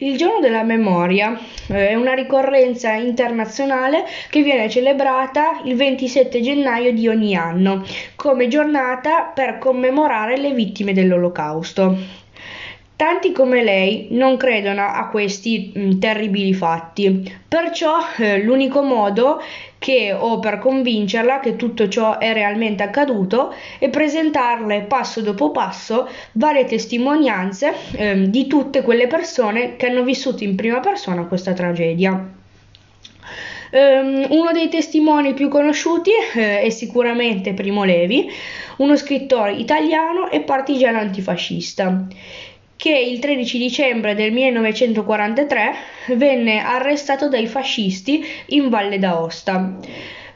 [0.00, 1.36] Il giorno della memoria
[1.66, 8.46] eh, è una ricorrenza internazionale che viene celebrata il 27 gennaio di ogni anno come
[8.46, 11.96] giornata per commemorare le vittime dell'Olocausto.
[12.98, 19.40] Tanti come lei non credono a questi mh, terribili fatti, perciò eh, l'unico modo
[19.78, 26.08] che ho per convincerla che tutto ciò è realmente accaduto è presentarle passo dopo passo
[26.32, 32.10] varie testimonianze eh, di tutte quelle persone che hanno vissuto in prima persona questa tragedia.
[33.70, 38.28] Um, uno dei testimoni più conosciuti eh, è sicuramente Primo Levi,
[38.78, 42.06] uno scrittore italiano e partigiano antifascista
[42.78, 45.74] che il 13 dicembre del 1943
[46.14, 49.78] venne arrestato dai fascisti in Valle d'Aosta.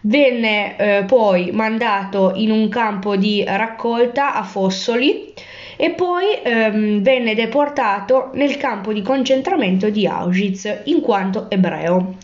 [0.01, 5.32] Venne eh, poi mandato in un campo di raccolta a Fossoli
[5.77, 12.16] e poi ehm, venne deportato nel campo di concentramento di Auschwitz in quanto ebreo.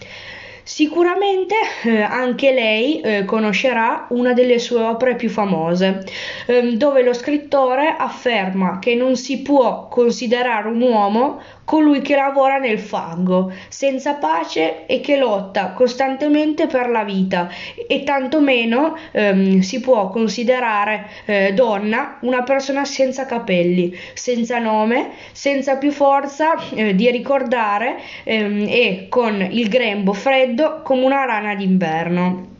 [0.68, 6.04] Sicuramente eh, anche lei eh, conoscerà una delle sue opere più famose,
[6.46, 12.58] eh, dove lo scrittore afferma che non si può considerare un uomo colui che lavora
[12.58, 17.48] nel fango, senza pace e che lotta costantemente per la vita.
[17.86, 25.76] E tantomeno ehm, si può considerare eh, donna una persona senza capelli, senza nome, senza
[25.76, 32.56] più forza eh, di ricordare ehm, e con il grembo freddo come una rana d'inverno.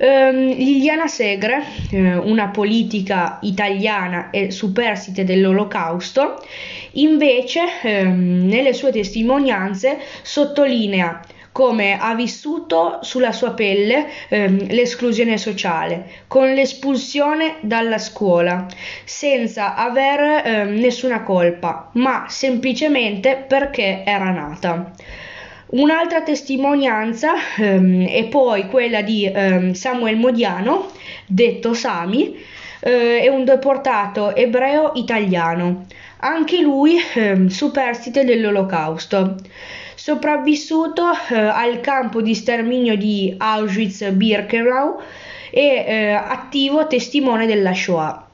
[0.00, 6.40] Um, Liliana Segre, eh, una politica italiana e superstite dell'Olocausto,
[6.92, 11.20] invece ehm, nelle sue testimonianze sottolinea
[11.58, 18.68] come ha vissuto sulla sua pelle ehm, l'esclusione sociale, con l'espulsione dalla scuola,
[19.04, 24.92] senza aver ehm, nessuna colpa, ma semplicemente perché era nata.
[25.70, 30.90] Un'altra testimonianza ehm, è poi quella di ehm, Samuel Modiano,
[31.26, 32.34] detto Sami,
[32.80, 35.84] eh, è un deportato ebreo italiano,
[36.20, 39.36] anche lui eh, superstite dell'Olocausto.
[39.94, 44.98] Sopravvissuto eh, al campo di sterminio di Auschwitz-Birkenau
[45.50, 48.27] e eh, attivo testimone della Shoah.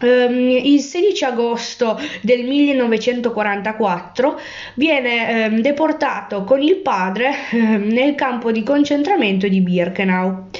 [0.00, 4.40] Um, il 16 agosto del 1944
[4.74, 10.50] viene um, deportato con il padre um, nel campo di concentramento di Birkenau.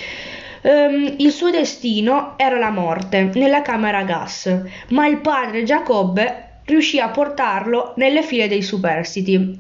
[1.19, 4.53] il suo destino era la morte nella camera a gas,
[4.88, 9.56] ma il padre Giacobbe riuscì a portarlo nelle file dei superstiti.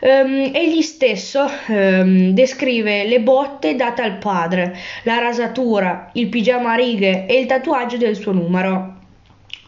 [0.00, 7.40] egli stesso descrive le botte date al padre, la rasatura, il pigiama a righe e
[7.40, 8.95] il tatuaggio del suo numero.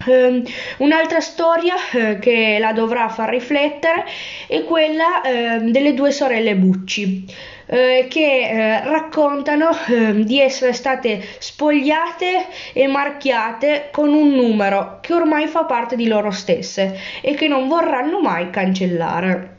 [0.06, 0.44] Um,
[0.78, 4.04] un'altra storia uh, che la dovrà far riflettere
[4.46, 7.24] è quella uh, delle due sorelle Bucci.
[7.66, 15.46] Uh, che raccontano ehm, di essere state spogliate e marchiate con un numero che ormai
[15.48, 19.57] fa parte di loro stesse e che non vorranno mai cancellare.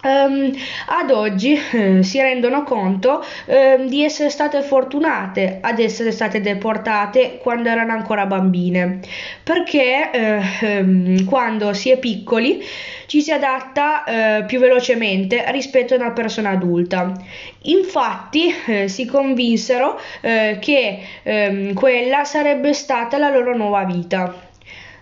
[0.00, 0.52] Um,
[0.86, 7.40] ad oggi eh, si rendono conto eh, di essere state fortunate ad essere state deportate
[7.42, 9.00] quando erano ancora bambine,
[9.42, 12.62] perché eh, ehm, quando si è piccoli
[13.06, 17.12] ci si adatta eh, più velocemente rispetto a una persona adulta.
[17.62, 24.46] Infatti eh, si convinsero eh, che ehm, quella sarebbe stata la loro nuova vita.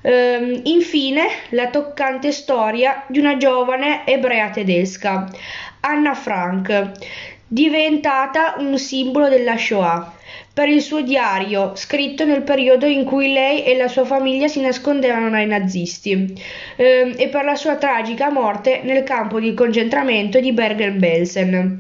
[0.07, 5.29] Ehm, infine, la toccante storia di una giovane ebrea tedesca,
[5.81, 6.93] Anna Frank,
[7.49, 10.15] diventata un simbolo della Shoah
[10.53, 14.61] per il suo diario, scritto nel periodo in cui lei e la sua famiglia si
[14.61, 16.33] nascondevano dai nazisti,
[16.77, 21.79] ehm, e per la sua tragica morte nel campo di concentramento di Bergen-Belsen.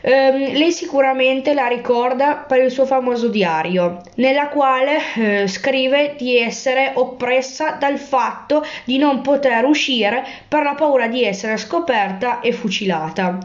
[0.00, 6.38] Um, lei sicuramente la ricorda per il suo famoso diario, nella quale uh, scrive di
[6.38, 12.52] essere oppressa dal fatto di non poter uscire per la paura di essere scoperta e
[12.52, 13.38] fucilata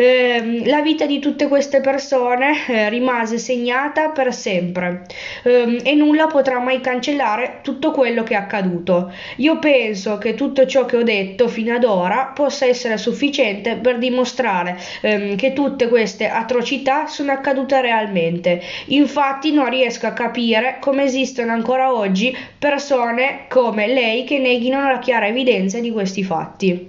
[0.00, 5.04] eh, la vita di tutte queste persone eh, rimase segnata per sempre
[5.42, 9.12] eh, e nulla potrà mai cancellare tutto quello che è accaduto.
[9.36, 13.98] Io penso che tutto ciò che ho detto fino ad ora possa essere sufficiente per
[13.98, 18.62] dimostrare ehm, che tutte queste atrocità sono accadute realmente.
[18.86, 24.98] Infatti non riesco a capire come esistono ancora oggi persone come lei che neghino la
[24.98, 26.88] chiara evidenza di questi fatti.